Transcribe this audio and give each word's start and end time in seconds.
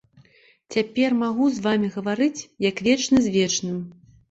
Цяпер 0.75 1.09
магу 1.23 1.45
з 1.59 1.61
вамі 1.67 1.91
гаварыць, 1.97 2.45
як 2.69 2.85
вечны 2.91 3.17
з 3.29 3.37
вечным. 3.39 3.79